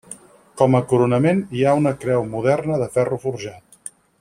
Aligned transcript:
Com 0.61 0.77
a 0.77 0.81
coronament 0.93 1.43
hi 1.57 1.61
ha 1.67 1.75
una 1.81 1.93
creu 2.05 2.25
moderna 2.33 2.81
de 2.85 2.89
ferro 2.97 3.21
forjat. 3.27 3.95